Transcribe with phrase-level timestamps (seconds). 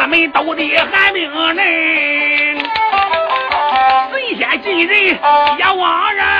[0.00, 2.56] 四门斗的寒冰人，
[4.10, 4.98] 神仙进人
[5.58, 6.39] 也枉然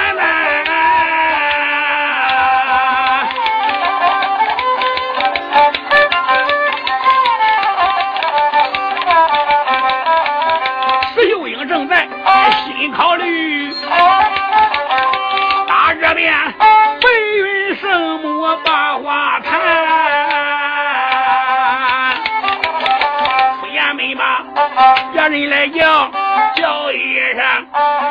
[25.29, 26.11] 别人来讲
[26.57, 26.99] 叫一
[27.35, 27.67] 声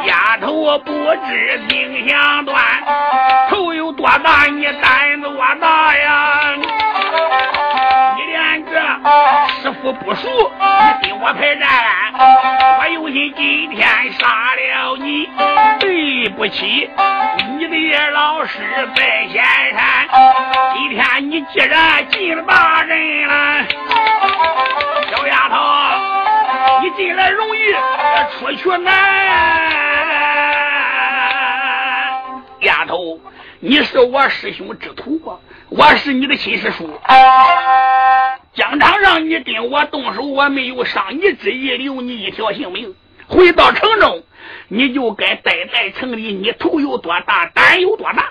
[0.05, 0.91] 丫头不
[1.25, 2.63] 知听响断，
[3.49, 6.53] 头有多大你胆多大呀？
[8.15, 8.79] 你连这
[9.59, 10.51] 师傅不熟，
[11.01, 11.67] 你跟我排战，
[12.79, 15.27] 我有心今天杀了你。
[15.79, 16.87] 对不起，
[17.57, 18.59] 你的老师
[18.95, 19.43] 在仙
[19.75, 20.07] 山，
[20.75, 23.65] 今天你既然进了大人了，
[25.09, 26.18] 小丫头，
[26.81, 27.59] 你进来容易，
[28.37, 28.93] 出去难。
[32.61, 33.19] 丫头，
[33.59, 35.37] 你是我师兄之徒啊，
[35.69, 36.89] 我是你的亲师叔。
[38.53, 42.95] 疆场让你跟我动手，我没有伤你之意，留你一条性命。
[43.27, 44.23] 回到城中，
[44.69, 46.33] 你就该待在城里。
[46.33, 48.29] 你头有多大，胆有多大，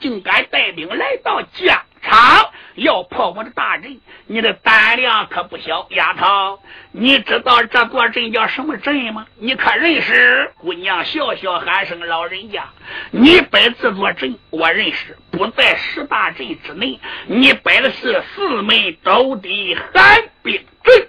[0.00, 4.00] 竟敢带兵来到疆他，要破我的大阵。
[4.26, 6.60] 你的胆量可不小，丫头。
[6.92, 9.26] 你知道这座阵叫什么阵吗？
[9.36, 10.52] 你可认识？
[10.58, 12.68] 姑娘笑笑喊声：“老人家，
[13.10, 16.98] 你摆这座阵，我认识，不在十大阵之内。
[17.26, 21.08] 你摆的是四门斗的寒冰阵。”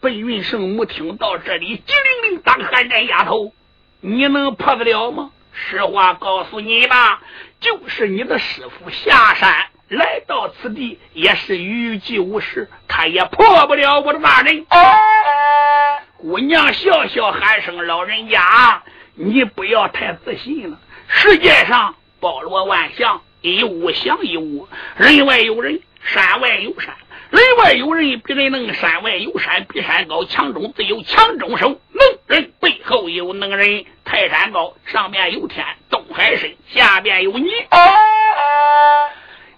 [0.00, 3.52] 白云圣母听到这里，急灵灵打寒战，丫头，
[4.00, 5.30] 你能破得了吗？
[5.52, 7.22] 实话告诉你吧，
[7.60, 14.66] 就是你的师傅下山来到此地，也是预计无事，他也破不了我的大人。
[16.16, 18.82] 姑娘笑笑喊声：“老人家，
[19.14, 20.78] 你不要太自信了。
[21.06, 26.94] 世界上包罗万象，一物降一物，人外有人，山外有山。”
[27.30, 30.24] 人外有人比人能，山外有山比山高。
[30.24, 33.84] 强中自有强中手，能人背后有能人。
[34.04, 37.50] 泰山高，上面有天，东海深，下边有你。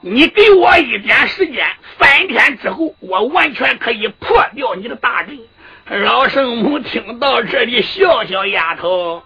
[0.00, 1.66] 你给我一点时间，
[1.98, 5.38] 三天之后，我完全可以破掉你的大阵。
[5.88, 9.22] 老圣母听到这里，笑笑丫头，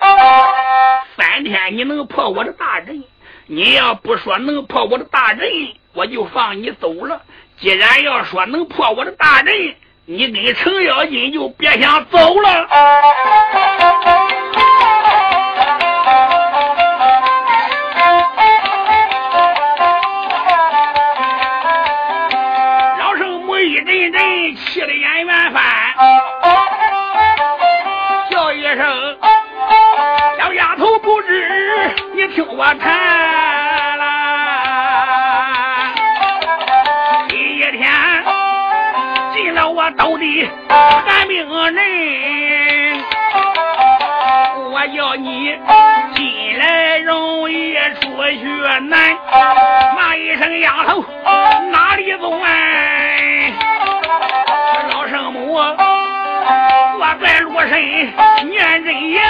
[1.17, 3.03] 三天你能破我的大阵？
[3.47, 5.49] 你要不说能破我的大阵，
[5.93, 7.23] 我就放你走了。
[7.59, 9.75] 既然要说能破我的大阵，
[10.07, 12.69] 你跟程咬金就别想走了。
[32.31, 34.05] 听我谈了。
[37.29, 37.91] 第一天
[39.35, 43.03] 进了我兜里寒命人，
[44.71, 45.59] 我要你
[46.15, 48.45] 进来容易出去
[48.89, 49.17] 难。
[49.97, 51.05] 骂一声丫头
[51.73, 52.49] 哪里走啊？
[54.93, 57.81] 老圣母，我在罗身
[58.49, 59.21] 念真言。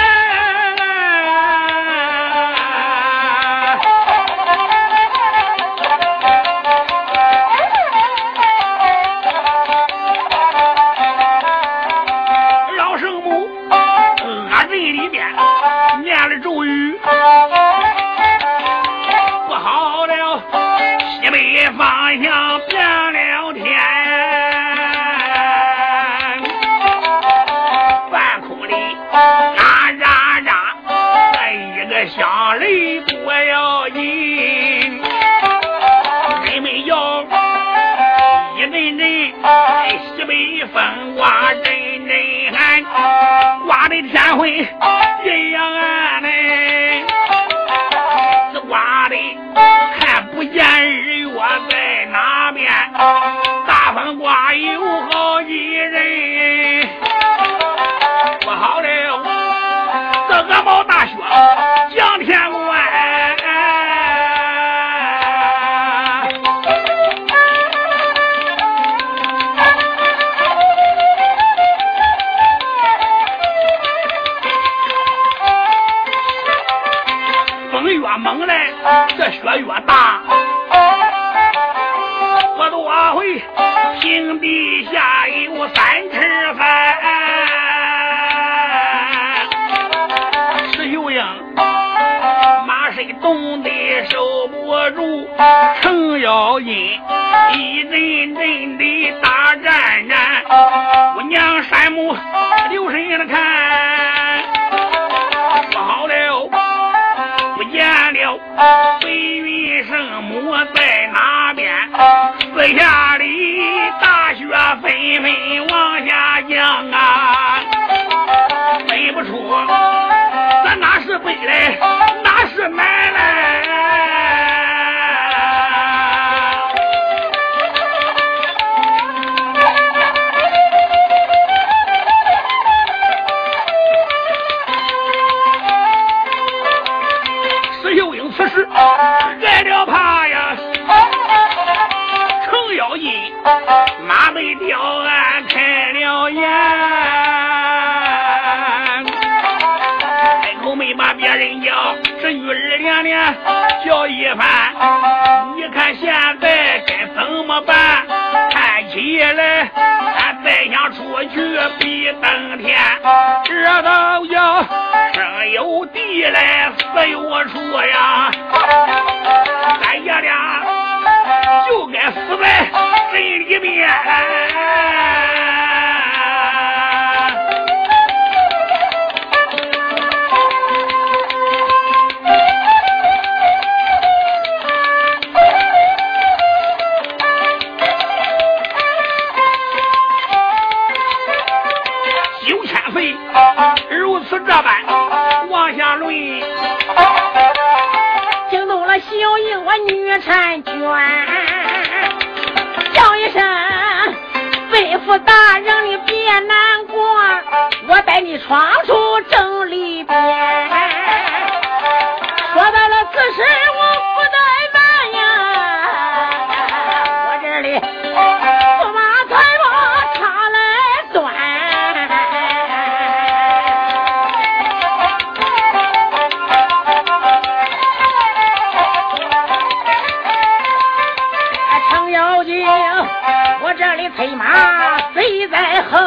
[234.17, 235.97] 黑马随在后，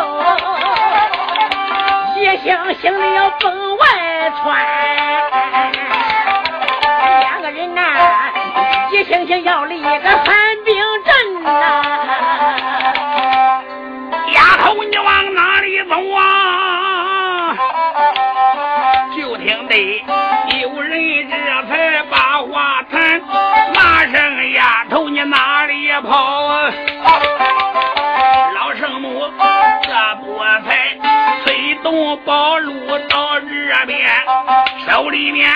[2.16, 3.86] 一行行的要奔外
[4.42, 4.66] 窜，
[7.20, 8.32] 两个人呐、啊，
[8.92, 10.34] 夜行行要立个寒
[10.64, 13.62] 冰阵呐、啊，
[14.32, 17.56] 丫头你往哪里走啊？
[19.16, 20.04] 就听得
[20.60, 21.34] 有人这
[21.68, 23.20] 才把话谈，
[23.74, 26.33] 骂声丫头你哪里跑？
[32.24, 32.72] 宝路
[33.08, 33.98] 到这边，
[34.86, 35.50] 手里面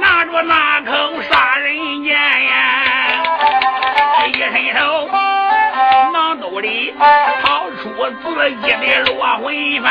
[0.00, 2.52] 拿着那口杀人剑呀，
[4.26, 5.08] 一伸手，
[6.12, 6.94] 囊兜里
[7.42, 7.88] 掏出
[8.22, 9.82] 自己的落魂幡，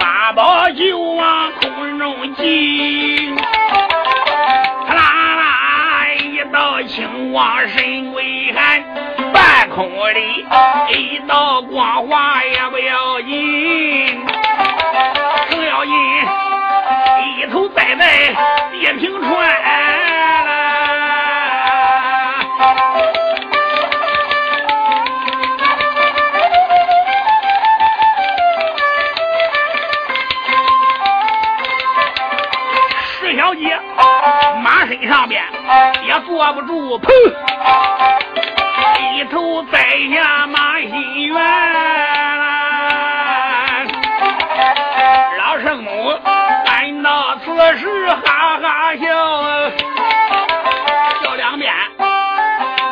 [0.00, 3.34] 法宝就往空中祭，
[4.86, 5.02] 啪啦
[5.36, 8.82] 啦一道青光神威寒，
[9.32, 10.46] 半空里
[10.90, 14.05] 一道光华也不要紧。
[17.98, 19.56] 地平川。
[34.88, 35.42] 身上边
[36.06, 37.10] 也坐不住，砰！
[39.16, 42.25] 一头栽下马心园。
[47.68, 49.04] 这是哈哈笑，
[51.20, 51.74] 笑两遍，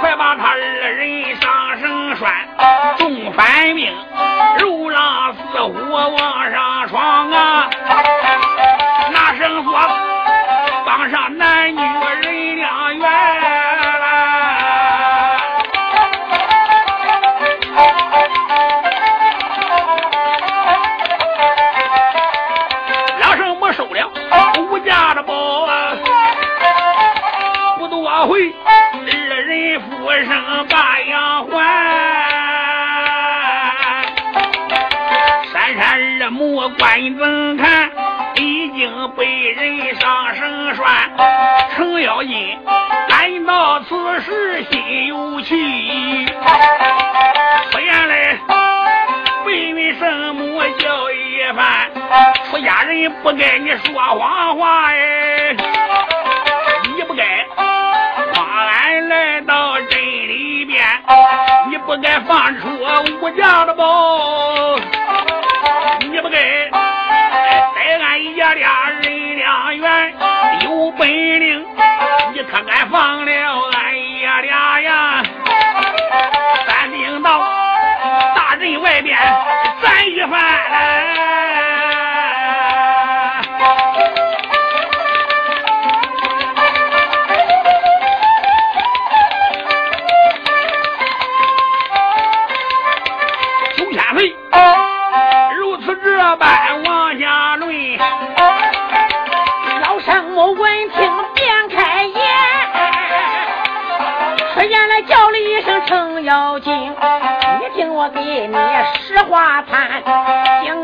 [0.01, 2.29] 快把他二人上绳拴，
[2.99, 3.97] 重反命，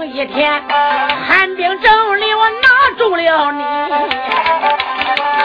[0.04, 0.62] 一天
[1.26, 3.62] 寒冰阵里我拿住了你，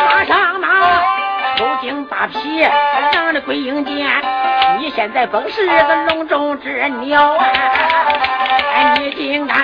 [0.10, 1.02] 马上拿，
[1.58, 2.68] 抽筋扒皮，
[3.14, 4.08] 让的归阴间。
[4.80, 7.46] 你现在本是个笼中之鸟啊！
[8.98, 9.64] 你竟敢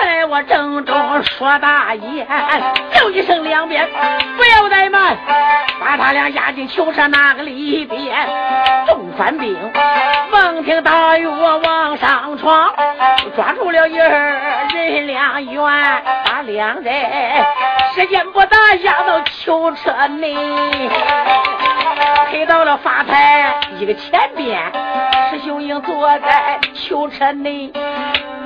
[0.00, 2.26] 在我正中说大言，
[2.92, 3.88] 叫一声两遍，
[4.36, 5.16] 不要怠慢，
[5.80, 8.16] 把他俩押进囚车那个里边。
[9.16, 9.56] 众反兵
[10.30, 12.70] 闻听大我往上闯，
[13.34, 15.62] 抓住了一儿人两员，
[16.26, 16.94] 把两人
[17.94, 20.34] 时间不大押到囚车内，
[22.30, 24.60] 推到了法台一个前边，
[25.30, 27.72] 石秀英坐在囚车内。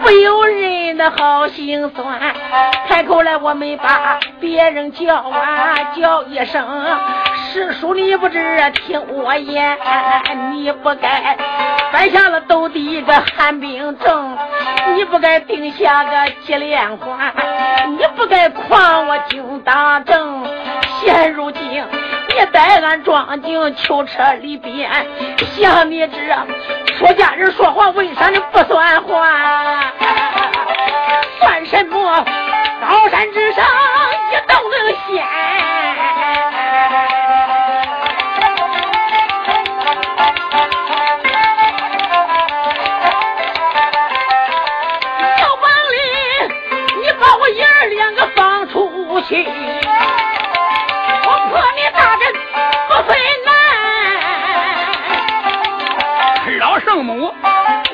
[0.02, 2.18] 不由人的好心酸，
[2.88, 6.66] 开口来我没把别人叫啊，叫一声
[7.52, 8.38] 师叔，你不知
[8.86, 9.76] 听我言，
[10.52, 11.36] 你不该
[11.90, 14.38] 犯下了斗地个寒冰症，
[14.94, 17.34] 你不该定下个接连环，
[17.88, 20.46] 你不该诓我精打正，
[21.00, 21.60] 现如今
[22.28, 24.88] 你带俺装进囚车里边，
[25.56, 26.16] 像你这。
[26.98, 29.28] 出家人说话为啥你不算话？
[31.40, 32.24] 算什么？
[32.80, 33.64] 高山之上
[49.30, 49.46] 出去。
[56.84, 57.32] 圣母，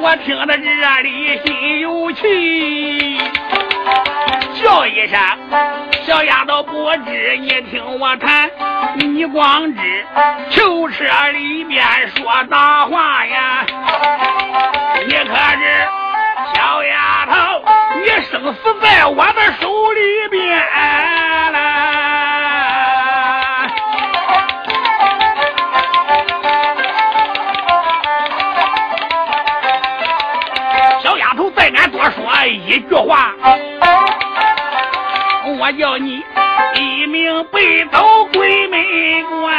[0.00, 3.19] 我听得这里心有气，
[4.62, 5.19] 叫一声
[6.05, 8.49] 小丫头，不知你听我谈，
[8.95, 10.07] 你光知
[10.50, 13.66] 囚车里边说大话呀，
[15.05, 15.88] 你可知
[16.55, 17.64] 小丫头，
[18.03, 20.59] 你生死在我的手里边
[21.53, 21.59] 了。
[31.03, 33.35] 小丫头，再敢多说一句话，
[35.59, 36.23] 我叫你
[36.75, 38.81] 一命背走鬼门
[39.41, 39.55] 关，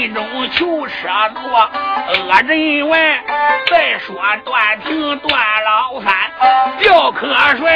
[0.00, 0.14] 接下来二人。
[0.14, 1.70] 人阵中囚车坐，
[2.08, 2.98] 恶人完
[3.70, 6.14] 再说断庭断老三，
[6.80, 7.70] 吊瞌睡，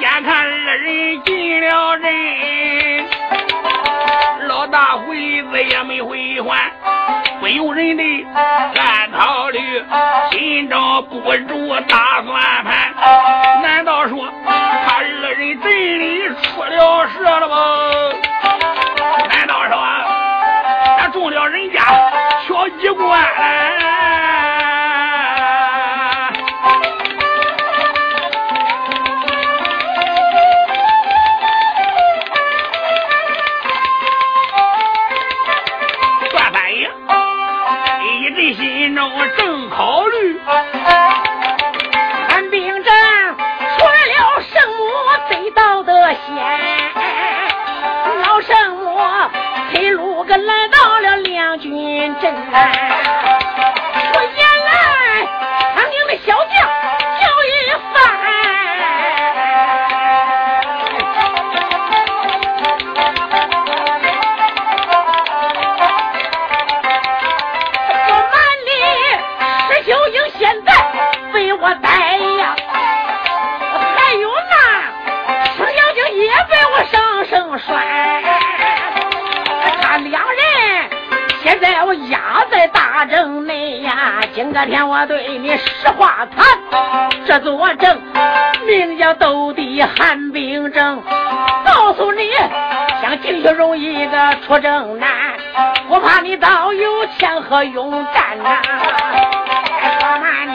[0.00, 3.06] 眼看二人进了阵，
[4.48, 6.70] 老大回子也没回还，
[7.40, 8.26] 不由人的
[8.78, 9.82] 暗考虑，
[10.32, 17.56] 心中不住打算盘，难道说他二人真的出了事了吗？
[21.40, 21.80] 了人家
[22.46, 23.99] 小机关？
[84.52, 86.44] 那，天我对你实话谈，
[87.24, 88.02] 这座阵
[88.66, 91.02] 名叫斗地寒冰症，
[91.64, 92.30] 告诉你
[93.00, 95.08] 想进去容易个出征难，
[95.88, 98.60] 我怕你到有钱和勇战呐，
[100.00, 100.52] 说慢你，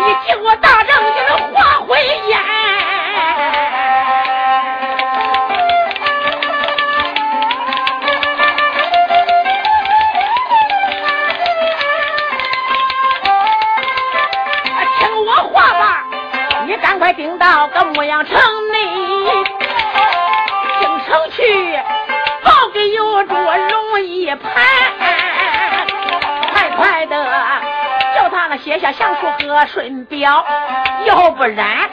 [0.00, 2.53] 你进我大帐就是化灰烟。
[17.04, 18.34] 快顶到个牧羊城
[18.72, 18.78] 内，
[20.80, 21.78] 进城去
[22.42, 24.40] 报给有主容易盘，
[26.50, 27.14] 快快的
[28.16, 30.46] 叫他那写下降书和顺表，
[31.04, 31.90] 要不然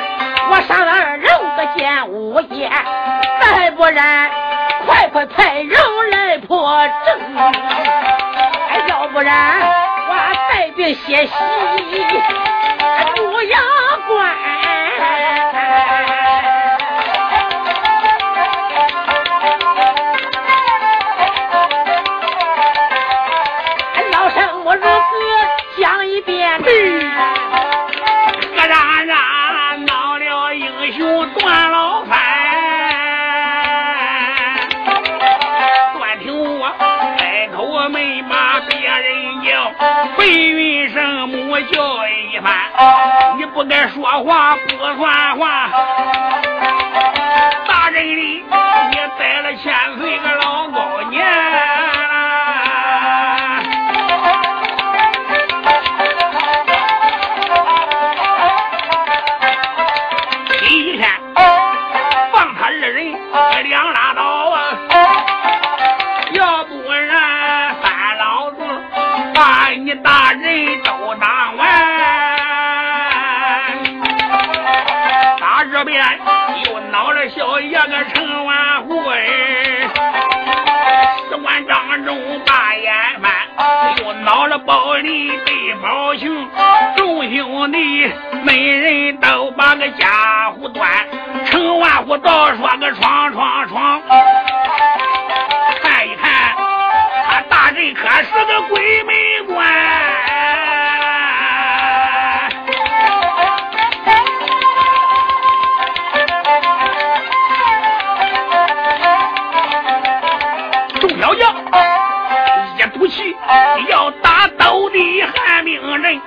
[0.49, 2.71] 我杀了二人个见五爷，
[3.41, 4.31] 再不然
[4.87, 5.77] 快快派人
[6.11, 7.19] 来破阵，
[8.87, 9.59] 要不然
[10.07, 10.15] 我
[10.49, 11.33] 带兵歇息
[40.17, 42.53] 白云生母叫一番，
[43.37, 45.69] 你不该说话不算话，
[82.45, 83.31] 大眼翻，
[83.97, 86.49] 又恼了包里被包行，
[86.95, 88.11] 众兄弟
[88.43, 90.89] 每人都把个家伙端。
[91.45, 94.01] 陈万户倒说个闯闯闯，
[95.81, 96.55] 看一看
[97.29, 99.15] 他大人可是个鬼门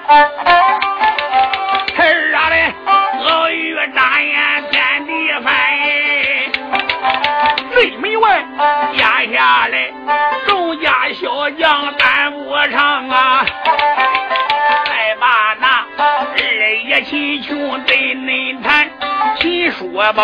[0.08, 0.30] 儿
[2.34, 2.74] 啊嘞，
[3.20, 4.34] 鳄鱼眨眼。
[7.74, 8.44] 内门外
[8.96, 9.90] 压下来，
[10.46, 13.44] 众家小将担不上啊！
[14.86, 16.36] 再把那二
[16.86, 18.88] 爷秦琼对恁谈，
[19.40, 20.22] 秦叔宝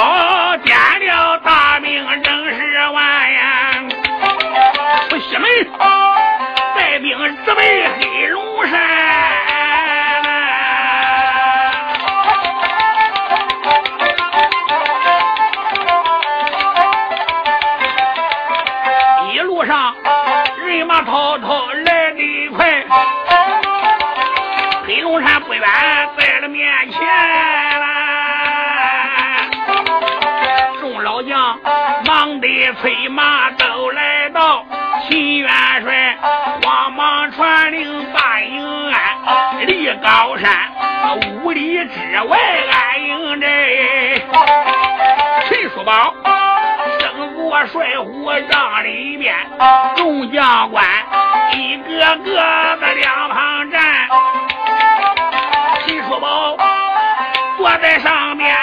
[47.73, 49.35] 帅虎让里边，
[49.97, 50.85] 众将官
[51.53, 53.81] 一个个在两旁站。
[55.87, 56.57] 秦叔宝
[57.57, 58.55] 坐在上面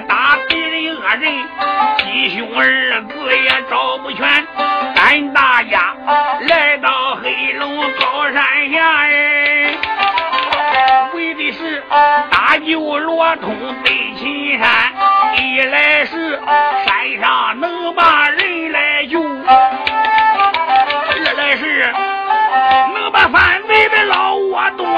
[0.00, 1.32] 打敌人恶人，
[1.98, 2.64] 弟兄二
[3.02, 4.46] 字也找不全。
[4.94, 5.94] 咱大家
[6.48, 9.76] 来到黑龙高山下，哎，
[11.14, 11.82] 为的是
[12.30, 14.92] 搭救罗通北秦山，
[15.36, 16.40] 一来是
[16.84, 21.92] 山上能把人来救，二来是。
[22.94, 24.88] 能把反贼的老窝断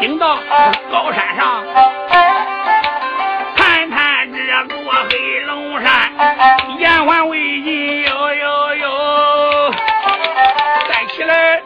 [0.00, 0.38] 顶到
[0.90, 1.62] 高山上，
[3.54, 4.38] 看看这
[4.74, 4.78] 座
[5.10, 6.10] 黑龙山，
[6.78, 9.74] 延缓危机，哟哟哟，
[10.88, 11.60] 再起来，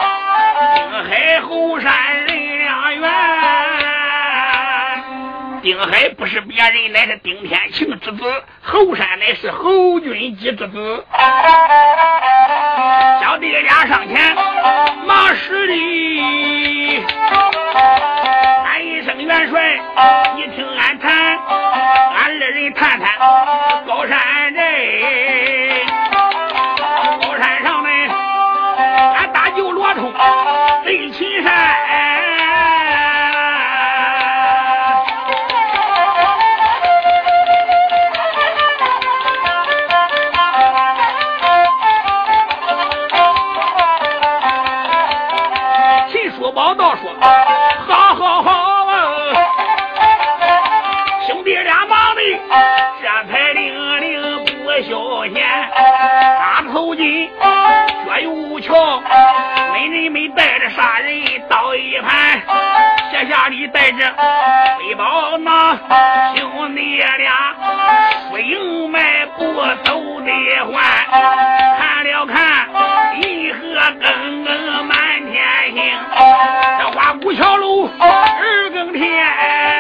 [0.75, 1.93] 定海后山
[2.27, 3.09] 人两员。
[5.63, 8.25] 丁海不是别人，乃是丁天庆之子；
[8.65, 11.07] 侯山乃是侯君基之子。
[13.23, 14.35] 小弟俩上前
[15.07, 17.01] 忙施礼，
[19.05, 19.79] 声元帅，
[20.35, 23.19] 你听俺谈，俺二人谈谈
[23.87, 24.19] 高山
[24.55, 24.65] 人。
[27.21, 27.89] 高山上呢，
[29.15, 30.11] 俺大舅罗通
[30.87, 31.94] 雷秦山。
[63.35, 63.99] 家里带着
[64.79, 65.51] 背包呢，
[66.37, 67.53] 兄弟俩
[68.29, 69.43] 出营迈步
[69.83, 70.33] 走得
[70.71, 70.85] 欢，
[71.77, 72.69] 看了看
[73.21, 73.59] 银河
[74.01, 74.97] 更更满
[75.33, 75.43] 天
[75.75, 75.83] 星，
[76.79, 79.74] 这花鼓桥楼二更天。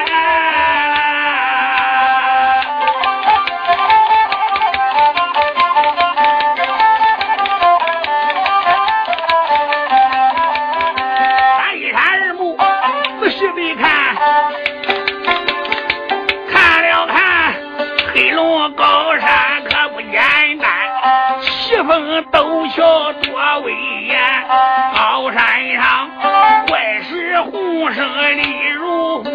[18.34, 20.20] 龙高山可不简
[20.58, 20.68] 单，
[21.40, 23.72] 奇峰陡峭多威
[24.06, 24.20] 严，
[24.94, 26.10] 高山上
[26.66, 29.30] 怪石红生立如虎，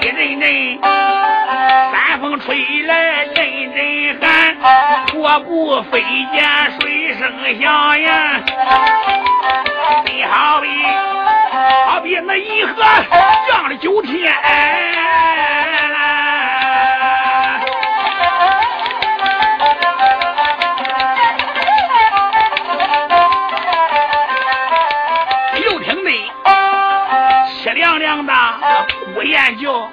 [0.00, 0.78] 一阵阵
[1.90, 3.44] 山风吹来阵
[3.74, 4.56] 阵寒，
[5.06, 6.00] 破布飞
[6.32, 7.20] 溅水声
[7.60, 8.40] 响呀，
[10.06, 10.68] 你好比
[11.86, 12.74] 好比那银河
[13.48, 14.32] 降了九天。
[29.22, 29.88] 不言叫，耳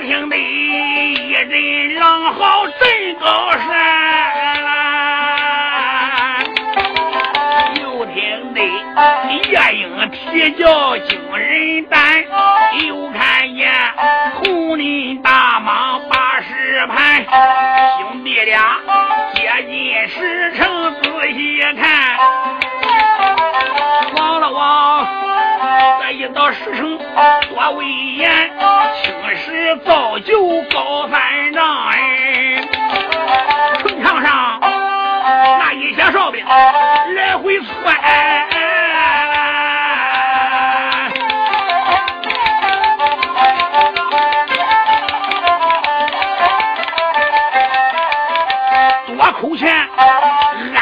[0.00, 3.60] 听得一阵狼嚎震高山，
[7.82, 12.24] 又听得夜莺啼叫惊人胆，
[12.86, 13.70] 又看见
[14.36, 17.26] 红林大蟒把石盘，
[17.98, 18.80] 兄弟俩
[19.34, 22.16] 接近石城仔细看，
[26.06, 27.86] 这一到石城多威
[28.18, 28.30] 严，
[29.02, 32.60] 青石造就高三丈，哎，
[33.78, 37.66] 城墙上那一些哨兵来回窜，
[49.06, 49.74] 多抠钱，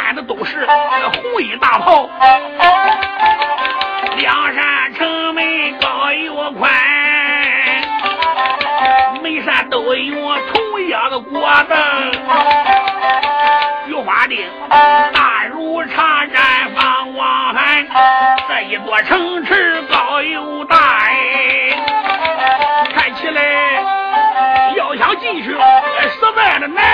[0.04, 2.10] 俺的都是红衣大炮。
[11.44, 11.74] 我的，
[13.88, 14.48] 菊花顶
[15.12, 17.84] 大如茶毡放望寒，
[18.48, 20.76] 这一座城池高又大，
[22.94, 23.82] 看起来
[24.76, 26.84] 要想进去实在的难。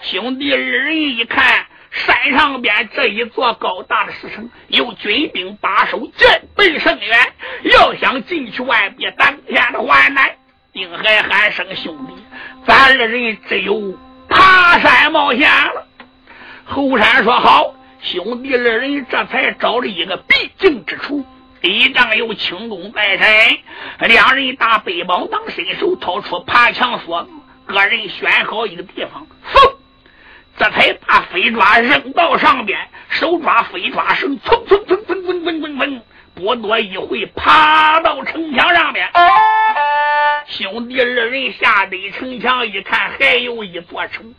[0.00, 1.66] 兄弟二人一看。
[1.90, 7.18] 山上边这一座高大的石城，有军兵把守，戒备甚远。
[7.62, 10.28] 要想进去外边，当天的患难。
[10.74, 12.12] 丁海喊声兄弟，
[12.66, 13.96] 咱二人只有
[14.28, 15.86] 爬山冒险了。
[16.64, 21.24] 后山说好，兄弟二人这才找了一个必经之处，
[21.62, 27.30] 一仗有轻功在身，两人打背包当伸手，掏出爬墙锁子，
[27.66, 29.76] 个人选好一个地方，嗖。
[30.58, 32.76] 这才把飞抓扔到上边，
[33.10, 36.02] 手抓飞抓绳，蹭蹭蹭蹭蹭蹭蹭蹭，
[36.34, 39.08] 不多一会，爬到城墙上面。
[40.46, 44.34] 兄弟二人下得城墙一看，还有一座城。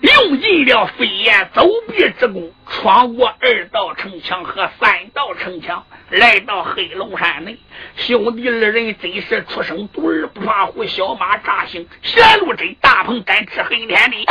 [0.00, 7.58] 用尽了飞檐走壁之功，闯过二道城墙和三道城墙，来到黑龙山内。
[7.96, 14.24] 兄弟二人真是出生犊儿不怕虎，小马扎行，贤路真大鹏敢吃黑天地。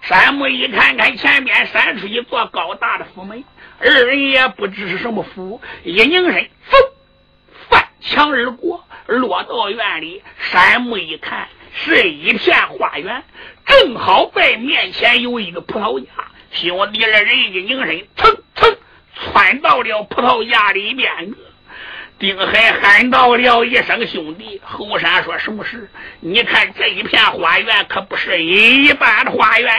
[0.00, 3.44] 山木一看看前面闪出一座高大的府门，
[3.80, 6.48] 二人也不知是什么府，一拧身，嗖，
[7.68, 10.22] 翻墙而过，落到院里。
[10.38, 11.48] 山木一看。
[11.78, 13.22] 是一片花园，
[13.66, 16.06] 正好在面前有一个葡萄架。
[16.50, 18.78] 兄弟二人一拧身，蹭蹭
[19.14, 21.34] 窜到了葡萄架里面。
[22.18, 25.90] 丁海喊到了一声：“兄弟！”后山说：“什么事？
[26.20, 29.70] 你看这一片花园可不是一般的花园。”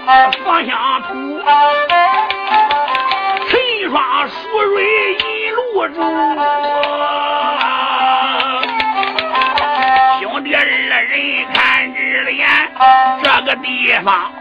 [0.00, 1.40] 牡丹芳香吐，
[3.48, 3.60] 陈
[3.90, 4.82] 霜淑蕊
[5.12, 6.00] 引露珠。
[10.20, 10.88] 兄弟二人
[11.52, 12.48] 看直眼，
[13.22, 14.32] 这个地方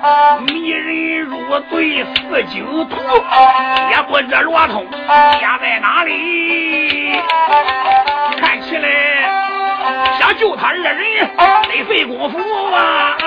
[0.48, 2.96] 迷人如醉似酒徒，
[3.92, 4.88] 也不知罗通
[5.42, 7.20] 家在哪里，
[8.40, 8.88] 看起来
[10.20, 10.98] 想救他二人
[11.64, 12.38] 得费功夫
[12.74, 13.18] 啊！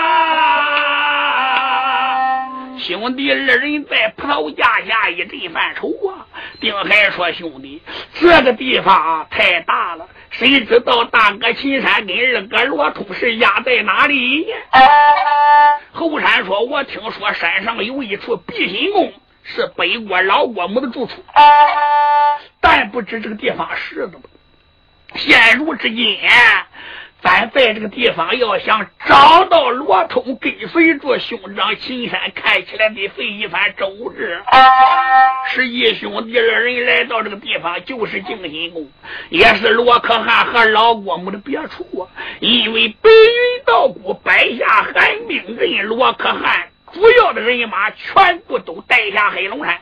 [2.82, 6.26] 兄弟二人在葡萄架下一阵犯愁啊。
[6.60, 7.80] 丁海说：“兄弟，
[8.14, 14.46] 这个地方太大了，谁知道大哥秦山跟二哥罗通是压在哪里？”
[15.92, 19.12] 后山说：“我听说山上有一处避心宫，
[19.44, 21.24] 是北国老国母的住处，
[22.60, 24.22] 但不知这个地方是怎么。
[25.14, 26.18] 现如至今，
[27.22, 34.42] 咱在这个地方要想找到罗通跟随着兄长秦山，看起来得费一番周折。
[35.46, 38.90] 十一兄弟二人来到这个地方，就是静心宫，
[39.28, 42.10] 也是罗可汗和老郭母的别处啊。
[42.40, 49.78] 因为白云道姑摆下寒冰阵，罗可汗主要的人马全部都带下黑龙山，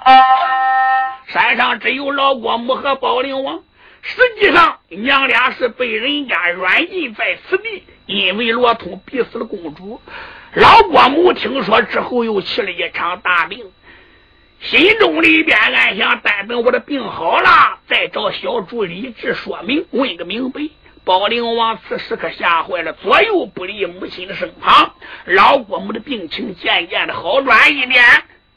[1.27, 3.61] 山上只有老郭母和宝灵王。
[4.03, 10.01] 实际上，娘俩是被人家软禁在此地，因为罗通逼死了公主。
[10.55, 13.71] 老郭母听说之后，又起了一场大病，
[14.61, 20.61] 心中里边暗想：待等我的病好了，再找小主理智说明，问个明白。
[21.05, 24.95] 宝灵王此时可吓坏了，左右不离母亲的身旁。
[25.25, 28.03] 老郭母的病情渐渐的好转一点，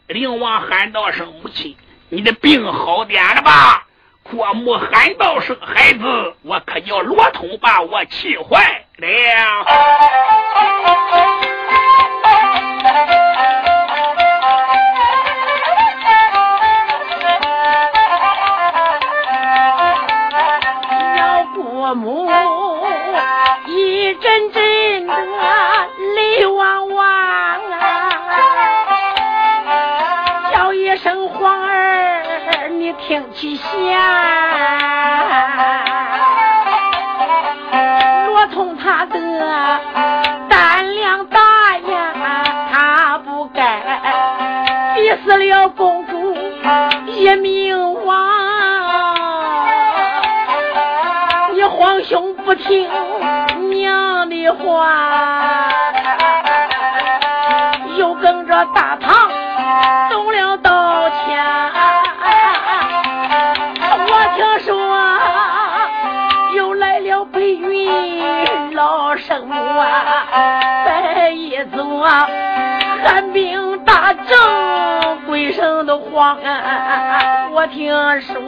[0.07, 1.75] 灵王喊道声：“母亲，
[2.09, 3.87] 你的病好点了吧？”
[4.23, 9.07] 郭母喊道：“生孩子，我可叫罗通把我气坏了。
[33.07, 33.69] ”听其响。
[38.27, 39.19] 罗通他的
[40.49, 41.39] 胆量大
[41.79, 42.13] 呀，
[42.71, 43.81] 他不该
[44.95, 46.33] 逼死了公主
[47.07, 48.29] 一命亡。
[51.53, 52.89] 你皇兄不听
[53.69, 55.69] 娘的话，
[57.97, 59.29] 又跟着大唐
[70.33, 72.01] 啊，摆一座
[73.05, 74.35] 寒冰大阵，
[75.27, 77.49] 鬼神都慌啊！
[77.51, 78.41] 我听说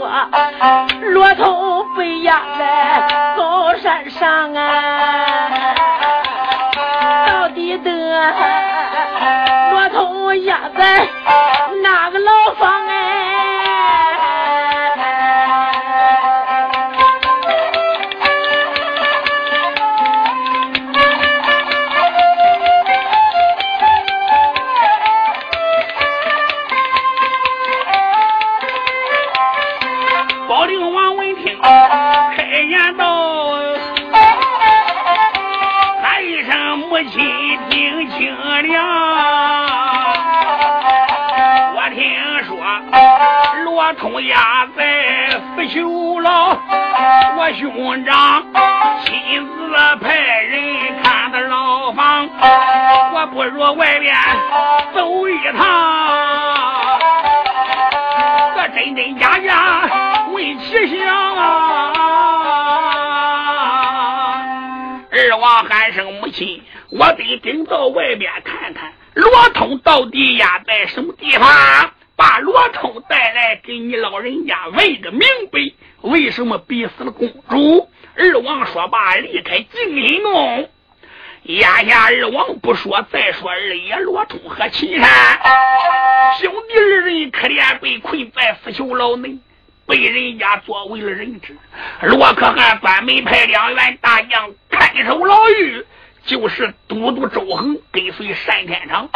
[1.12, 5.75] 骆驼被压在高山上啊，
[67.36, 75.21] 我得顶到外面看看罗通到底压在什么地方，把罗通带来给你老人家问个明
[75.52, 75.60] 白，
[76.02, 77.89] 为什么逼死了公主？
[78.15, 80.69] 二王说罢，离开静心宫。
[81.43, 85.10] 眼下二王不说，再说二爷罗通和秦山
[86.39, 89.38] 兄弟二人可怜，被困在腐朽牢内。
[89.88, 91.56] 被人家作为了人质，
[92.02, 95.86] 罗可汗专门派两员大将看守牢狱，
[96.26, 99.08] 就是都督周恒跟随单天长。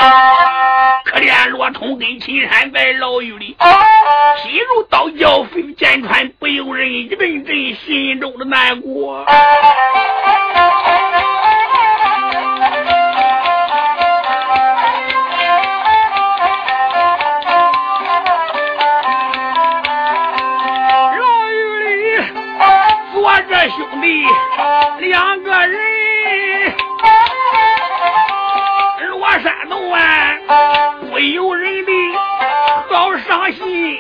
[1.06, 3.58] 可怜罗通跟秦山在牢狱里，
[4.44, 9.26] 心如刀绞，飞剑穿，不由人一阵阵心中的难过。
[23.48, 24.26] 这兄弟
[25.00, 25.99] 两个人，
[30.50, 31.92] 啊，不由人的
[32.90, 34.00] 好伤心。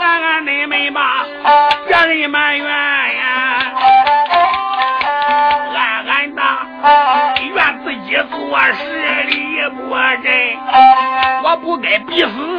[0.00, 1.26] 俺俺妹妹吧，
[1.86, 3.72] 别人埋怨呀，
[5.74, 6.42] 俺俺的
[7.54, 8.80] 怨自己做事
[9.28, 9.36] 理
[9.76, 10.56] 不真，
[11.44, 12.57] 我不该逼死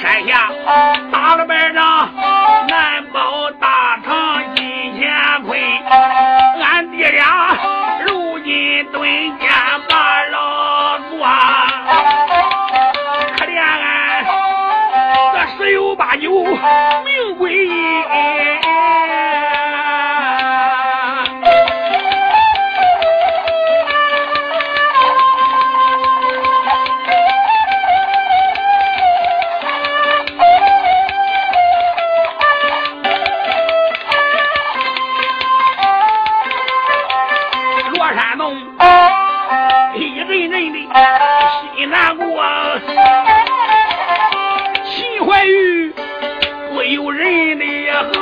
[0.00, 1.09] 山下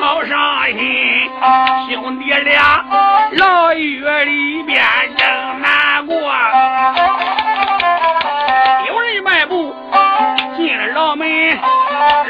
[0.00, 1.30] 好伤心
[1.88, 2.84] 兄弟俩
[3.32, 4.84] 牢狱里边
[5.16, 6.16] 正难过，
[8.88, 9.74] 有人迈步
[10.56, 11.28] 进了牢门，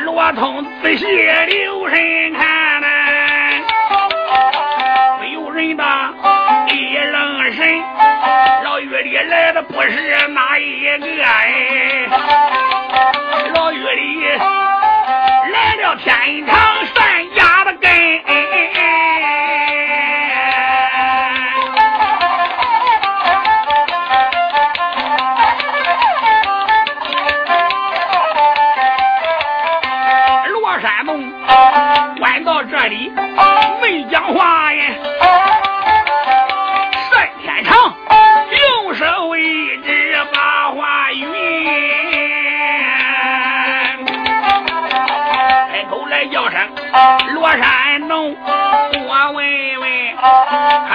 [0.04, 1.98] 罗通仔细留神
[2.34, 2.86] 看呐，
[5.20, 5.84] 没有人的
[6.68, 7.66] 一愣神，
[8.64, 12.06] 牢狱里来的不是哪一个哎，
[13.54, 14.26] 牢狱里
[15.50, 16.77] 来了天堂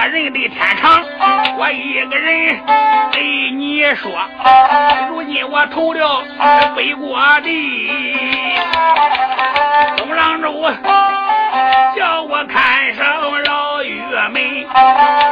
[0.08, 1.02] 人的天长，
[1.58, 2.60] 我一个人
[3.12, 4.10] 对你说，
[5.08, 6.24] 如今我投了
[6.76, 7.48] 北国的
[9.96, 10.52] 东郎州。
[11.96, 13.02] 叫我看守
[13.44, 14.02] 牢狱
[14.32, 14.66] 门，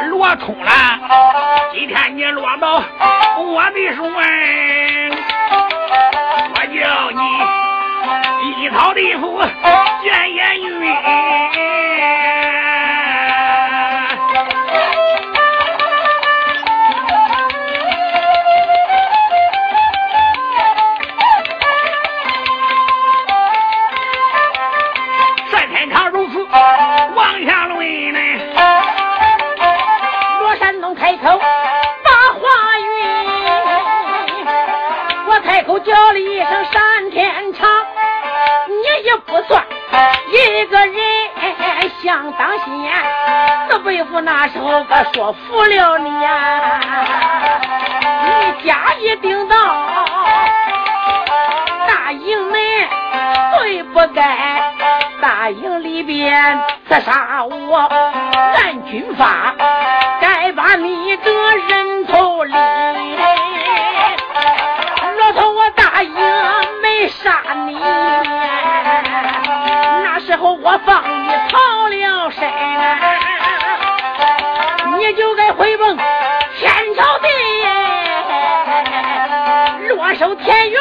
[0.09, 0.71] 落通了。
[1.73, 2.81] 今天你落到
[3.37, 4.03] 我的手，
[6.53, 7.21] 我叫你
[8.63, 9.41] 一朝地府
[10.01, 12.32] 见阎君。
[42.37, 42.91] 当心，
[43.69, 46.79] 四伯父那时候可说服了你呀，
[48.23, 49.55] 你家一定到
[51.87, 52.61] 大营门，
[53.57, 54.73] 罪不该
[55.21, 57.77] 大营里边刺杀我，
[58.55, 59.53] 按军法
[60.21, 61.31] 该把你的
[61.69, 62.53] 人头立。
[67.21, 67.73] 杀你！
[67.75, 68.22] 那时候
[70.61, 72.47] 我放你逃了身，
[74.99, 75.97] 你就该回奔
[76.57, 77.27] 天朝地，
[79.89, 80.79] 落守田园。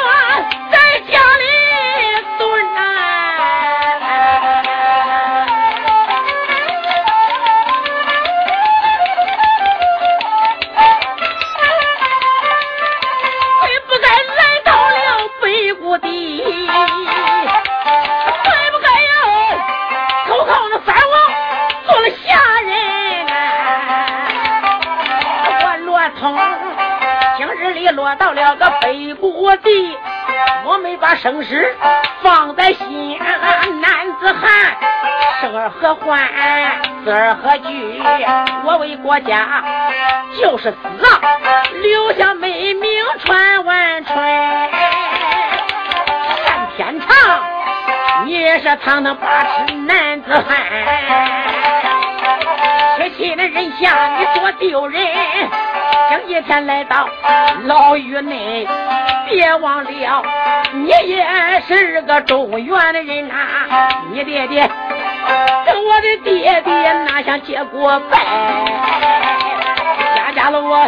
[28.16, 29.96] 到了个北国地，
[30.64, 31.76] 我没把生死
[32.22, 33.18] 放在心。
[33.80, 34.76] 男子汉，
[35.40, 36.18] 生而何欢，
[37.04, 38.02] 死而何惧？
[38.64, 39.62] 我为国家
[40.40, 40.76] 就是死，
[41.80, 44.16] 留下美名传万春。
[46.46, 47.08] 单天长，
[48.24, 50.56] 你也是堂堂八尺男子汉，
[52.96, 55.02] 铁气的人像你多丢人。
[56.12, 57.08] 今一天来到
[57.64, 58.68] 牢狱内，
[59.30, 60.22] 别忘了，
[60.74, 63.34] 你也是个中原的人呐。
[64.12, 64.68] 你爹爹
[65.64, 68.18] 跟我的爹爹哪想结过拜？
[70.14, 70.86] 家家了我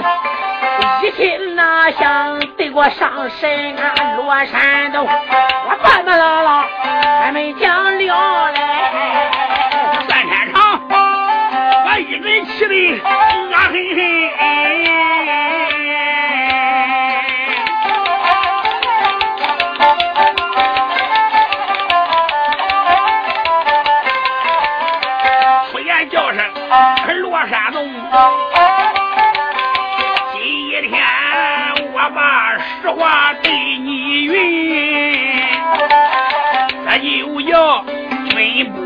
[1.03, 3.11] 一心呐想得我上
[3.41, 6.67] 神啊，罗山洞，我半半拉拉
[7.23, 8.61] 还没讲了嘞。
[10.07, 14.14] 三天长，我一人气的恶狠狠。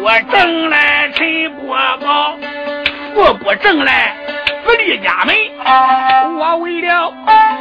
[0.09, 2.35] 不挣来臣不保，
[3.15, 4.17] 父不挣来
[4.65, 5.37] 不立家门。
[6.39, 7.13] 我为了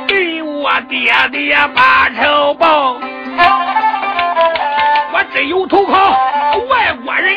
[0.07, 2.93] 给我爹爹把仇报，
[5.11, 6.17] 我只有投靠
[6.69, 7.35] 外国人。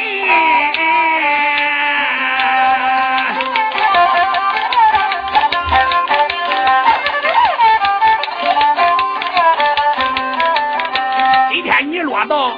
[11.51, 12.53] 今天你落到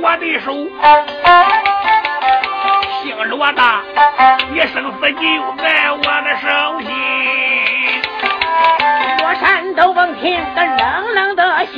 [0.00, 0.54] 我的手，
[3.40, 3.62] 姓罗的，
[4.52, 5.22] 你生死就
[5.56, 6.46] 在我的手
[6.82, 6.90] 心。
[9.24, 11.72] 我山都闻听的冷冷的笑，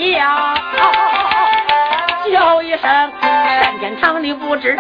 [2.33, 4.77] 叫一声山天堂的不知，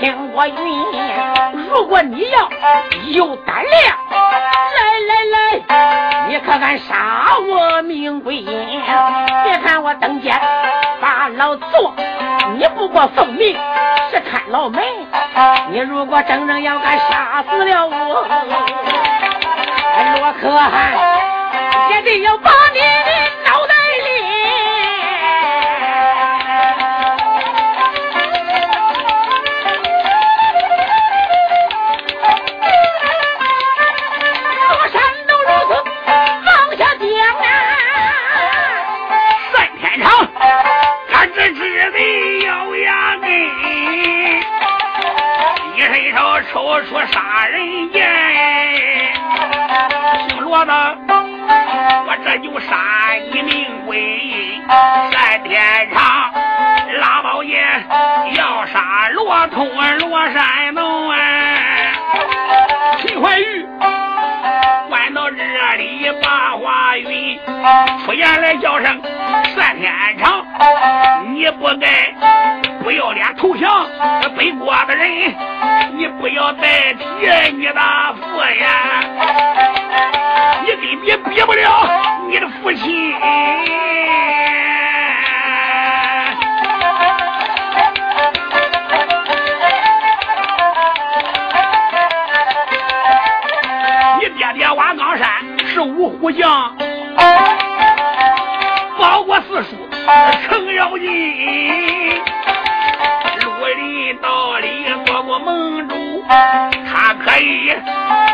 [0.00, 1.66] 听我云。
[1.68, 2.48] 如果你要
[3.10, 6.94] 有胆量，来来来，你可敢杀
[7.48, 8.82] 我命归阴？
[9.44, 10.32] 别看我登阶。
[11.00, 11.94] 把老做，
[12.56, 13.58] 你不过奉命
[14.10, 14.82] 是看老门。
[15.70, 18.26] 你如果真正要敢杀死了我，
[20.20, 20.92] 罗可汗
[21.90, 22.80] 也得要把你
[46.88, 48.06] 说杀人剑。
[50.28, 50.98] 姓罗的，
[52.06, 54.62] 我这就杀一命鬼
[55.12, 56.32] 三天长。
[57.00, 57.58] 拉宝爷
[58.34, 59.66] 要杀罗通
[59.98, 61.18] 罗山龙啊！
[63.00, 63.63] 秦怀玉
[66.04, 67.40] 你把话云，
[68.04, 69.00] 出言来叫声
[69.54, 70.44] 算天长。
[71.32, 72.12] 你不该
[72.82, 73.88] 不要脸投降
[74.36, 75.34] 背锅的人，
[75.96, 77.80] 你不要再提你的
[78.20, 79.00] 父呀！
[80.66, 81.88] 你根本比不了
[82.28, 83.14] 你的父亲。
[96.20, 96.74] 虎将，
[98.98, 99.76] 报过四书。
[100.46, 101.08] 程咬金，
[103.40, 107.72] 陆林道里做过盟主，他可以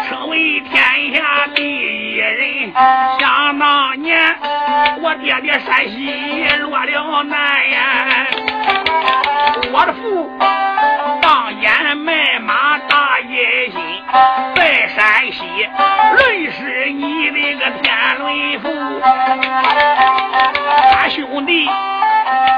[0.09, 2.73] 成为天下第一人。
[3.19, 4.19] 想当年，
[5.01, 8.27] 我爹爹山西落了难呀，
[9.73, 10.31] 我的父
[11.23, 13.81] 当烟卖马大野心，
[14.95, 15.45] 山西
[16.17, 18.69] 认识你那个天伦父。
[20.93, 21.67] 他兄弟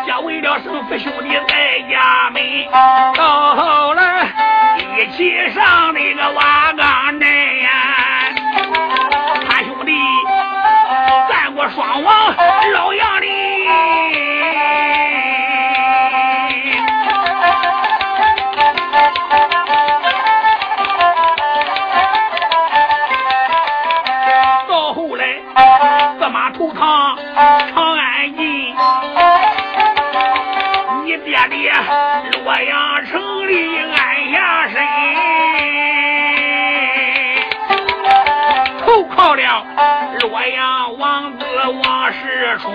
[0.06, 2.42] 叫为了生父兄弟在家门，
[3.14, 4.28] 到后来
[4.96, 6.81] 一起上那个瓦岗
[39.22, 39.64] 到了
[40.20, 41.44] 洛阳王子
[41.84, 42.74] 王世充。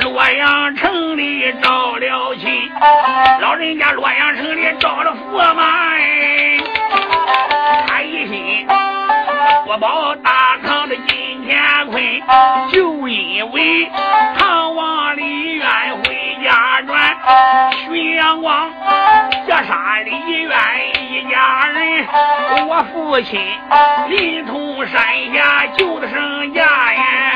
[0.00, 2.68] 洛阳城里招了亲，
[3.40, 5.62] 老人家洛阳城里招了驸马
[5.94, 6.58] 哎，
[7.86, 8.66] 他一心
[9.66, 12.02] 不保大唐的金乾坤，
[12.72, 13.88] 就因为
[14.36, 15.64] 唐王李渊
[16.02, 17.16] 回家转，
[17.84, 18.68] 巡阳光。
[19.46, 20.10] 这杀李
[20.42, 20.58] 渊
[21.28, 22.06] 家人，
[22.68, 23.40] 我父亲
[24.08, 25.02] 临潼山
[25.34, 27.32] 下救的生家呀，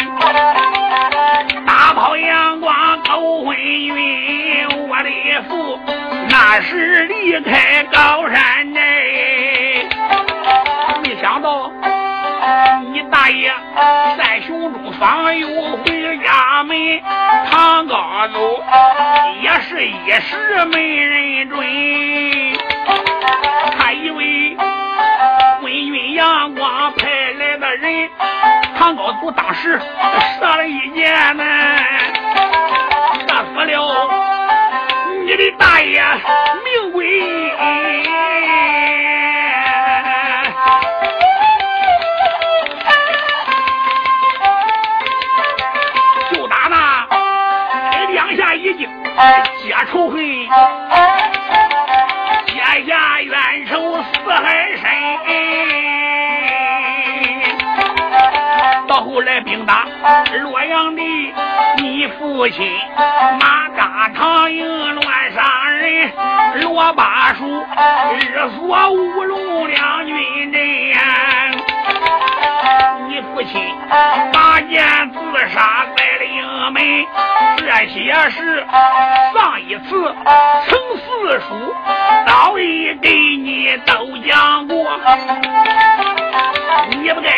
[1.67, 5.79] 大炮阳光勾昏云，我的父
[6.29, 9.87] 那时离开高山内，
[11.03, 11.71] 没想到
[12.93, 13.53] 你大爷
[14.19, 16.77] 在胸中方又回家门，
[17.51, 18.63] 唐高祖
[19.41, 21.59] 也是一时没认准，
[23.79, 24.57] 他以为
[25.61, 28.11] 昏君阳光派来的人，
[28.77, 29.81] 唐高祖当时
[30.39, 31.45] 射了一箭呢，
[33.29, 34.11] 射死了
[35.25, 36.03] 你的大爷
[62.19, 62.67] 父亲
[63.41, 66.13] 马扎长营乱杀人，
[66.61, 67.65] 罗八叔
[68.19, 70.61] 日锁乌龙两军阵。
[73.09, 73.61] 你父亲
[74.33, 75.19] 拔剑自
[75.53, 76.83] 杀在了营门，
[77.59, 78.65] 这些事
[79.35, 80.15] 上一次
[80.69, 81.75] 程四叔
[82.27, 84.75] 早已给你都讲过，
[86.91, 87.31] 你不该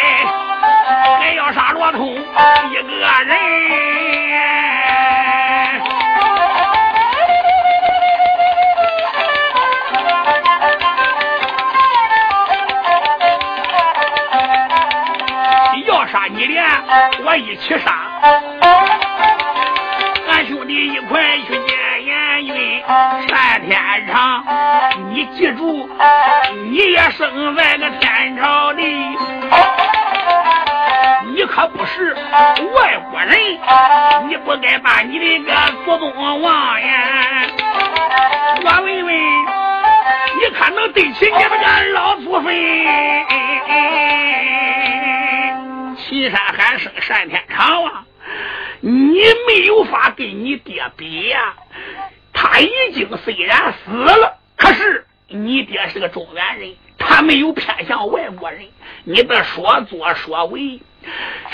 [1.04, 2.88] 还要杀罗通一个
[3.24, 3.36] 人。
[15.86, 16.62] 要杀你的
[17.24, 17.92] 我一起杀，
[20.30, 22.82] 俺兄弟一块去见阎君
[23.28, 24.42] 单天长。
[25.10, 25.88] 你记住，
[26.70, 29.16] 你也生在个天朝里，
[31.44, 33.38] 你可不是外国人，
[34.30, 37.46] 你不该把你的个祖宗忘呀。
[38.64, 39.14] 我问问，
[40.40, 42.46] 你可能对起你们个老祖坟？
[45.98, 48.06] 岐山喊声单天长啊！
[48.80, 51.52] 你没有法跟你爹比呀！
[52.32, 58.62] 他已经虽然死了，可是你爹是个中原人，他没有偏向外国人。
[59.04, 60.80] 你的说做说为。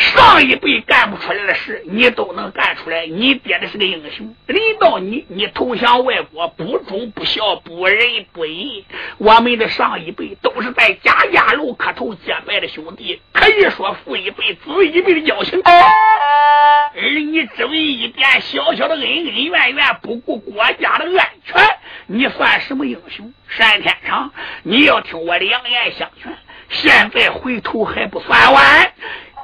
[0.01, 3.07] 上一辈干不出来的事，你都能干出来。
[3.07, 8.87] 你爹的是个英雄，轮到你，你投降外国，不忠不孝，不仁不义。
[9.19, 15.61] 我们的上一辈都是在家家楼磕头结拜的兄弟，可以说父一辈子一辈的交情。
[15.63, 21.63] 而你只为一点小小的恩恩怨怨，不顾国家的安全，
[22.07, 23.33] 你算什么英雄？
[23.59, 24.33] 单天长，
[24.63, 26.33] 你要听我良言相劝，
[26.71, 28.93] 现在回头还不算晚。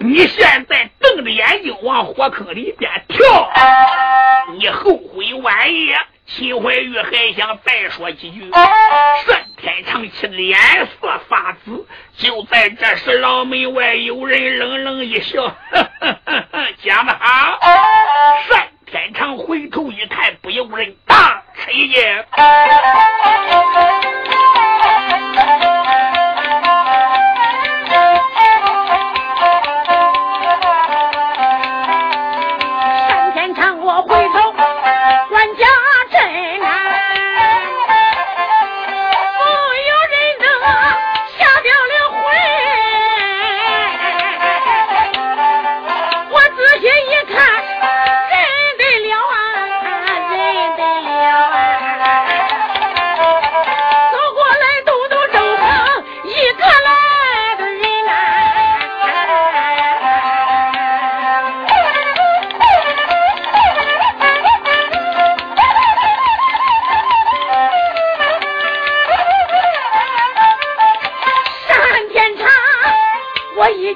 [0.01, 3.51] 你现在瞪着眼睛往火坑里边跳，
[4.59, 5.95] 你后悔晚矣。
[6.29, 10.59] 秦怀玉还想再说几句，单天长气脸
[11.01, 11.87] 色发紫。
[12.17, 17.61] 就在这时，牢门外有人冷冷一笑：“呵呵呵讲的好。”
[18.51, 22.03] 单天长回头一看，不由人大吃一惊。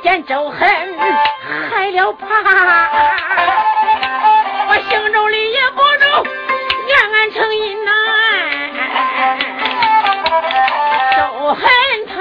[0.03, 0.59] 见周恨
[1.71, 2.27] 害了怕，
[4.69, 6.25] 我姓周的也不中，
[6.89, 7.91] 延俺成阴呐。
[11.17, 11.21] 周
[11.55, 11.61] 恨
[12.09, 12.15] 他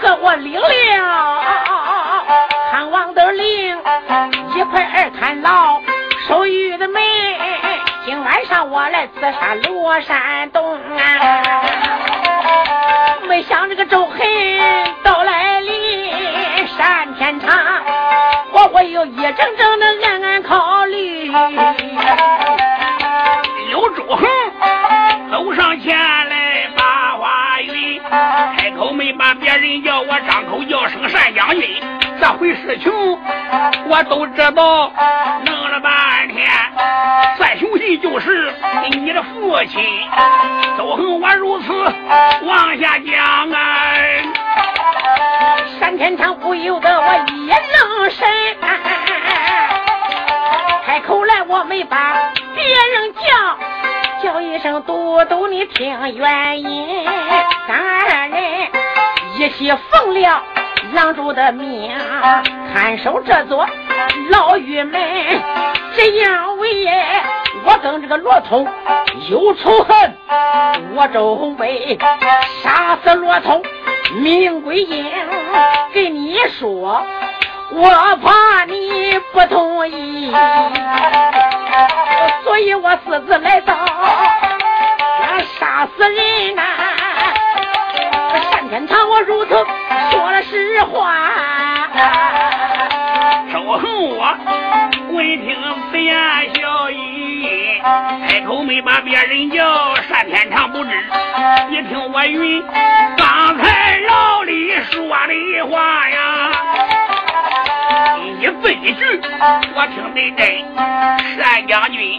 [0.00, 0.62] 和我领了
[2.70, 3.76] 汉王的令，
[4.54, 5.80] 一块二看老，
[6.28, 7.00] 手玉的妹，
[8.06, 10.98] 今晚上我来刺杀罗山东啊。
[13.42, 14.58] 想这个周黑
[15.02, 17.50] 到来临，山天长，
[18.52, 21.30] 我会有一整整的暗暗考虑。
[23.68, 24.28] 刘周恒
[25.30, 28.00] 走上前来把话云，
[28.56, 31.82] 开口没把别人叫我，张口叫声单将军。
[32.20, 32.92] 这回事情
[33.88, 34.92] 我都知道，
[35.44, 36.48] 弄了半天。
[42.44, 43.58] 往下讲啊。
[45.80, 48.28] 单天长不由得我一愣神，
[50.86, 52.14] 开口来我没把
[52.54, 57.04] 别人叫，叫一声都督你听原因。
[57.66, 58.70] 咱二人
[59.38, 60.42] 一起奉了
[60.92, 61.92] 郎主的命，
[62.72, 63.66] 看守这座
[64.30, 65.00] 牢狱门。
[65.96, 66.86] 这样为
[67.64, 68.66] 我跟这个罗通
[69.28, 70.16] 有仇恨，
[70.94, 71.98] 我周鸿飞
[72.62, 73.62] 杀死罗通。
[74.20, 75.10] 命归阴，
[75.94, 77.02] 给你说，
[77.70, 80.30] 我怕你不同意，
[82.44, 83.74] 所以我私自来到，
[85.58, 86.62] 杀死人呐！
[88.52, 89.64] 单天堂，我如同
[90.10, 91.81] 说了实话。
[98.72, 100.90] 没把别人叫，单天长不知，
[101.68, 102.64] 你听我云，
[103.18, 103.98] 刚才。
[104.00, 106.50] 老李说的话呀，
[108.40, 109.20] 一字一句
[109.74, 110.74] 我听得真。
[111.38, 112.18] 单将军，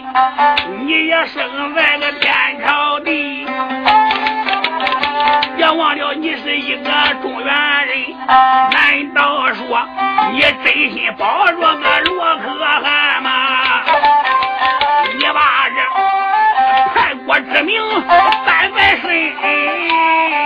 [0.86, 2.32] 你也生在个天
[2.64, 3.44] 朝地，
[5.56, 6.90] 别忘了你是一个
[7.20, 7.52] 中原
[7.86, 8.14] 人。
[8.28, 9.84] 难道说
[10.32, 13.53] 你真心保着个罗可汗吗？
[17.34, 17.80] 这叛国之名
[18.46, 20.43] 担在身。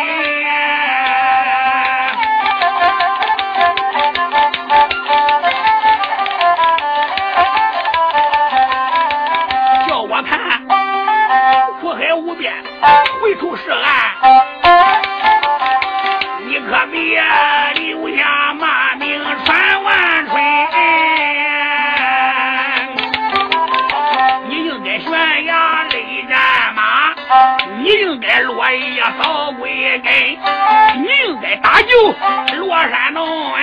[31.79, 32.13] 哎呦
[32.57, 33.15] 罗山
[33.55, 33.63] 哎，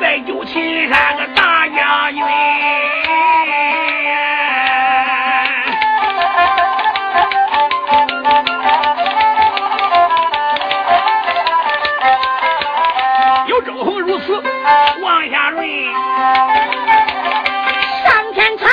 [0.00, 2.20] 再救秦山个大将军。
[13.46, 14.42] 有周侯如此，
[15.02, 15.64] 王下润。
[18.02, 18.66] 上天差，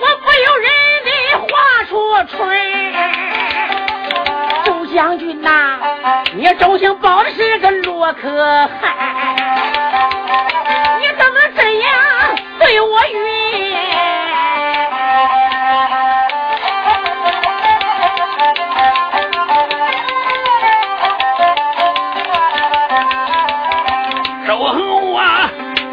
[0.00, 0.70] 我不由人
[1.06, 1.48] 力画
[1.88, 3.25] 出春。
[6.46, 8.30] 你周兴保的是个洛可
[8.80, 8.94] 汗，
[11.00, 11.92] 你怎么这样
[12.60, 13.16] 对我云？
[24.46, 25.20] 周恒我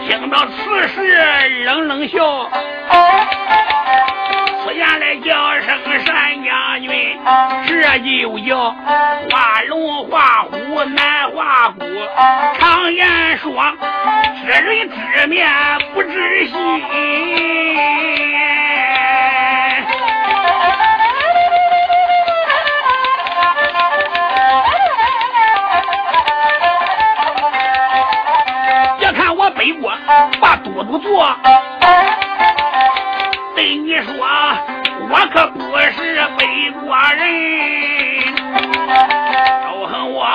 [0.06, 1.02] 听到此事
[1.66, 2.48] 冷冷笑。
[7.84, 8.74] 这就叫
[9.30, 11.84] 画龙画虎难画骨。
[12.58, 13.52] 常言说，
[14.42, 15.52] 知人知面
[15.94, 16.86] 不知心。
[28.98, 29.92] 别看我背过
[30.40, 31.36] 把都督做。
[35.10, 36.13] 我可不是
[36.94, 37.26] 北国人，
[39.64, 40.28] 周恒我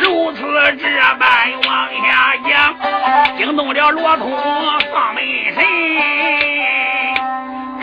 [0.00, 0.40] 如此
[0.76, 0.84] 这
[1.16, 2.76] 般往下讲，
[3.38, 4.36] 惊动了罗通
[4.92, 5.22] 放门
[5.54, 5.62] 神。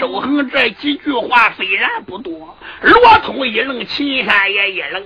[0.01, 5.01] 周恒这几句话虽然不多，罗通一愣，秦山也一愣。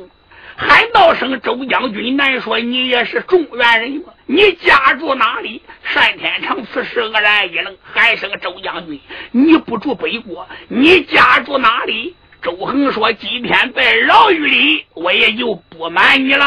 [0.56, 4.14] 喊道声：“周将军，难说你也是中原人吗？
[4.26, 5.62] 你家住哪里？”
[5.94, 9.00] 单天长此时愕然一愣，喊声：“周将军，
[9.32, 16.46] 你不住北国，你家住哪里？”周恒说：“今天在牢狱里，我也就不瞒你了。”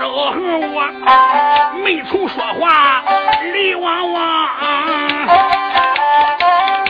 [0.00, 0.82] 周恒，我
[1.84, 3.04] 没处说话
[3.52, 4.48] 泪汪汪，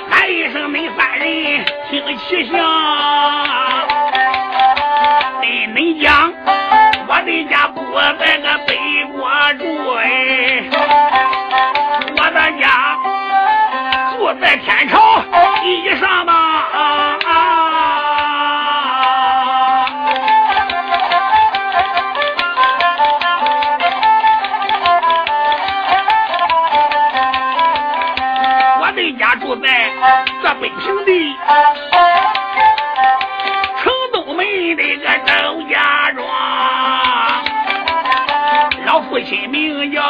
[0.08, 2.75] 喊一声，恁三人听其响。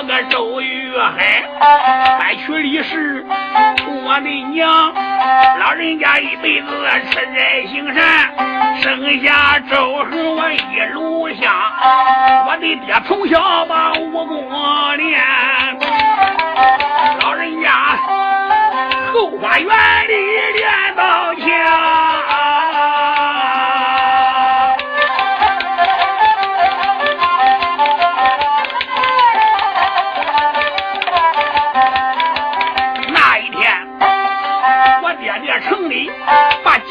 [0.07, 1.43] 个周玉海，
[2.19, 3.27] 搬去李氏，
[4.05, 4.95] 我的娘，
[5.59, 6.69] 老人家一辈子
[7.11, 8.31] 吃斋行善，
[8.81, 11.53] 生下周恒我一路香。
[12.47, 14.49] 我的爹从小把武功
[14.97, 15.21] 练，
[17.21, 17.99] 老人家
[19.13, 19.69] 后花园
[20.09, 20.15] 里
[20.55, 21.96] 练刀枪。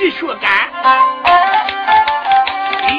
[0.05, 0.51] 继续干，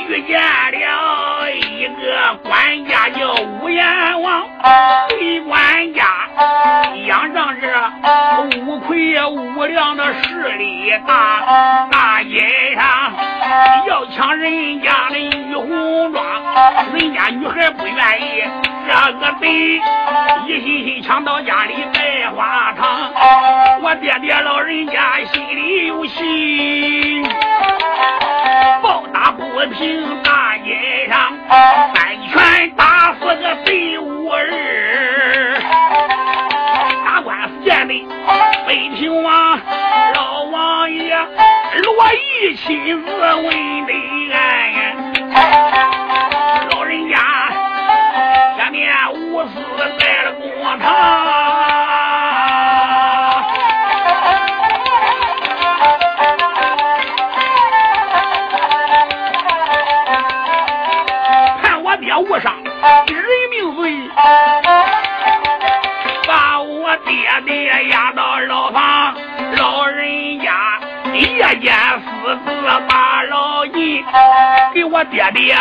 [0.09, 4.43] 遇见了一个管家叫武阎王，
[5.11, 6.05] 对管家
[7.07, 7.69] 仰仗着
[8.67, 13.15] 五魁五良的势力大，大街上
[13.87, 16.25] 要抢人家的玉红妆，
[16.93, 18.43] 人家女孩不愿意
[18.89, 19.81] 这个贼，
[20.49, 23.13] 一心心抢到家里百花堂，
[23.81, 26.96] 我爹爹老人家心里有心，
[29.79, 31.37] 平大街上，
[31.95, 35.61] 三拳打死个贼五儿，
[37.05, 37.93] 打官司见的
[38.67, 39.61] 北平王
[40.15, 43.93] 老王爷罗毅亲自问的
[71.67, 72.49] 夜间私自
[72.89, 74.05] 把牢银
[74.73, 75.57] 给我爹爹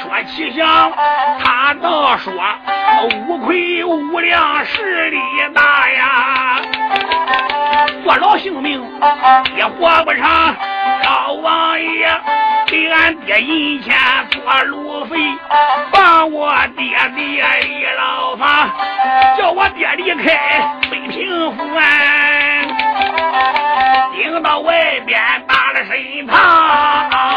[0.00, 0.92] 说起想，
[1.42, 2.32] 他倒说。
[3.26, 5.18] 无愧无量势力
[5.52, 6.60] 大呀，
[8.04, 8.80] 坐牢性命
[9.56, 10.54] 也活不长。
[11.02, 12.08] 老王爷
[12.68, 13.96] 给俺爹银钱
[14.30, 15.16] 做路费，
[15.90, 18.70] 把我爹爹离牢房，
[19.36, 21.64] 叫我爹离开北平府，
[24.24, 27.33] 听到外边打了声炮。